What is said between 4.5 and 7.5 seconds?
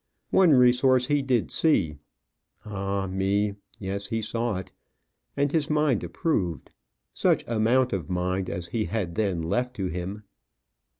it, and his mind approved such